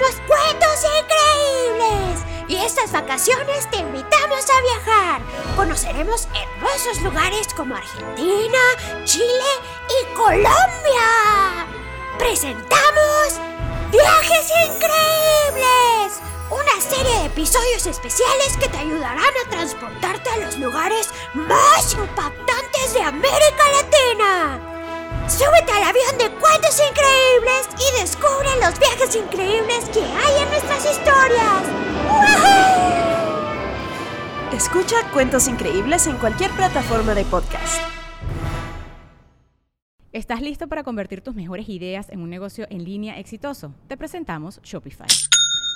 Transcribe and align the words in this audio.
Hacemos 0.00 0.20
cuentos 0.26 0.84
increíbles. 0.84 2.24
Y 2.48 2.56
estas 2.56 2.90
vacaciones 2.90 3.70
te 3.70 3.78
invitamos 3.78 4.44
a 4.50 4.60
viajar. 4.62 5.22
Conoceremos 5.56 6.28
hermosos 6.34 7.00
lugares 7.02 7.46
como 7.54 7.76
Argentina, 7.76 8.58
Chile 9.04 9.50
y 9.88 10.14
Colombia. 10.14 11.66
Presentamos 12.18 13.40
Viajes 13.92 14.50
Increíbles. 14.66 16.20
Una 16.50 16.80
serie 16.80 17.18
de 17.20 17.26
episodios 17.26 17.86
especiales 17.86 18.56
que 18.58 18.68
te 18.68 18.78
ayudarán 18.78 19.18
a 19.18 19.50
transportarte 19.50 20.30
a 20.30 20.36
los 20.38 20.58
lugares 20.58 21.08
más 21.34 21.92
impactantes 21.94 22.94
de 22.94 23.02
América 23.02 23.64
Latina. 23.76 24.70
Súbete 25.28 25.72
al 25.72 25.84
avión 25.84 26.18
de 26.18 26.30
increíbles 26.78 27.68
y 27.74 28.00
descubre 28.00 28.48
los 28.62 28.78
viajes 28.78 29.16
increíbles 29.16 29.88
que 29.88 30.00
hay 30.02 30.42
en 30.42 30.48
nuestras 30.50 30.84
historias. 30.84 31.62
Escucha 34.52 34.96
Cuentos 35.12 35.48
Increíbles 35.48 36.06
en 36.06 36.16
cualquier 36.18 36.50
plataforma 36.52 37.14
de 37.14 37.24
podcast. 37.24 37.82
¿Estás 40.12 40.42
listo 40.42 40.68
para 40.68 40.84
convertir 40.84 41.22
tus 41.22 41.34
mejores 41.34 41.68
ideas 41.68 42.08
en 42.10 42.20
un 42.20 42.30
negocio 42.30 42.66
en 42.70 42.84
línea 42.84 43.18
exitoso? 43.18 43.74
Te 43.88 43.96
presentamos 43.96 44.60
Shopify. 44.62 45.08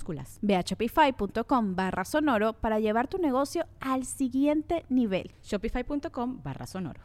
minúsculas 0.00 0.38
Ve 0.42 0.56
a 0.56 0.62
shopify.com 0.62 1.74
barra 1.74 2.04
sonoro 2.04 2.52
para 2.54 2.78
llevar 2.78 3.08
tu 3.08 3.18
negocio 3.18 3.66
al 3.80 4.04
siguiente 4.04 4.84
nivel. 4.88 5.30
Shopify.com 5.42 6.40
barra 6.42 6.66
sonoro. 6.66 7.00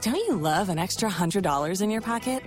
Don't 0.00 0.14
you 0.14 0.36
love 0.36 0.68
an 0.68 0.78
extra 0.78 1.10
$100 1.10 1.82
in 1.82 1.90
your 1.90 2.00
pocket? 2.00 2.42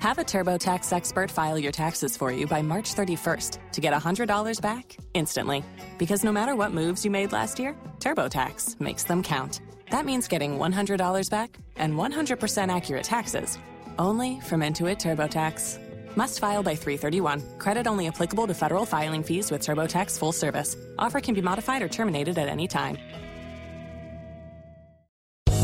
Have 0.00 0.18
a 0.18 0.24
TurboTax 0.24 0.92
expert 0.92 1.30
file 1.30 1.58
your 1.58 1.72
taxes 1.72 2.16
for 2.16 2.30
you 2.32 2.46
by 2.46 2.60
March 2.60 2.94
31st 2.94 3.58
to 3.72 3.80
get 3.80 3.94
$100 3.94 4.60
back 4.60 4.96
instantly. 5.14 5.64
Because 5.96 6.24
no 6.24 6.32
matter 6.32 6.54
what 6.54 6.72
moves 6.72 7.04
you 7.04 7.10
made 7.10 7.32
last 7.32 7.58
year, 7.58 7.74
TurboTax 8.00 8.80
makes 8.80 9.04
them 9.04 9.22
count. 9.22 9.60
That 9.90 10.04
means 10.04 10.28
getting 10.28 10.58
$100 10.58 11.30
back 11.30 11.56
and 11.76 11.94
100% 11.94 12.74
accurate 12.74 13.04
taxes 13.04 13.58
only 13.98 14.40
from 14.40 14.60
Intuit 14.60 14.98
TurboTax. 14.98 15.81
Must 16.14 16.38
file 16.38 16.62
by 16.62 16.76
331. 16.76 17.58
Credit 17.58 17.86
only 17.86 18.06
applicable 18.06 18.46
to 18.46 18.54
federal 18.54 18.86
filing 18.86 19.24
fees 19.24 19.50
with 19.50 19.62
TurboTax 19.62 20.18
full 20.18 20.32
service. 20.32 20.76
Offer 20.98 21.20
can 21.20 21.34
be 21.34 21.42
modified 21.42 21.82
or 21.82 21.88
terminated 21.88 22.38
at 22.38 22.48
any 22.48 22.68
time. 22.68 22.98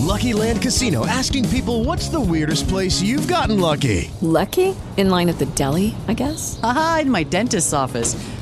Lucky 0.09 0.33
Land 0.33 0.63
Casino 0.63 1.07
asking 1.07 1.49
people 1.51 1.85
what's 1.85 2.09
the 2.09 2.21
weirdest 2.21 2.67
place 2.67 3.03
you've 3.03 3.29
gotten 3.29 3.61
lucky? 3.61 4.11
Lucky? 4.23 4.75
In 4.97 5.11
line 5.11 5.29
at 5.29 5.39
the 5.39 5.47
deli, 5.47 5.95
I 6.09 6.15
guess? 6.15 6.59
Aha, 6.63 7.01
in 7.03 7.11
my 7.11 7.25
dentist's 7.25 7.75
office. 7.75 8.17